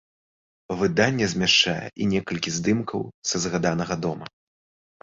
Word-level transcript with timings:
Выданне 0.79 1.27
змяшчае 1.35 1.77
і 2.01 2.09
некалькі 2.17 2.49
здымкаў 2.59 3.01
са 3.35 3.47
згаданага 3.47 3.95
дома. 4.09 4.27